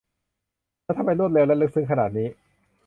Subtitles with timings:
[0.97, 2.27] ทำไมถึงรวดเร็ว และ ลึกซึ้งขนาดนี้!